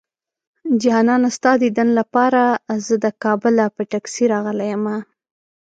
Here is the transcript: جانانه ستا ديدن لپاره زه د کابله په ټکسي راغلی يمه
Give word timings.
جانانه 0.81 1.29
ستا 1.37 1.51
ديدن 1.61 1.89
لپاره 1.99 2.43
زه 2.85 2.95
د 3.03 3.07
کابله 3.23 3.65
په 3.75 3.81
ټکسي 3.91 4.25
راغلی 4.33 4.67
يمه 4.73 4.97